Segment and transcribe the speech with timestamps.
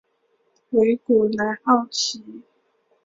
[0.71, 2.23] 维古莱奥齐。